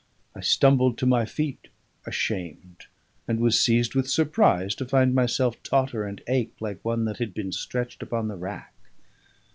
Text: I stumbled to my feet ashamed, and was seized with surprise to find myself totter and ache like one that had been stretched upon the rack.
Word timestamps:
I 0.33 0.41
stumbled 0.41 0.97
to 0.97 1.05
my 1.05 1.25
feet 1.25 1.67
ashamed, 2.07 2.87
and 3.27 3.39
was 3.39 3.61
seized 3.61 3.93
with 3.93 4.09
surprise 4.09 4.73
to 4.73 4.85
find 4.87 5.13
myself 5.13 5.61
totter 5.61 6.05
and 6.05 6.23
ache 6.25 6.55
like 6.59 6.83
one 6.83 7.05
that 7.05 7.19
had 7.19 7.35
been 7.35 7.51
stretched 7.51 8.01
upon 8.01 8.27
the 8.27 8.35
rack. 8.35 8.73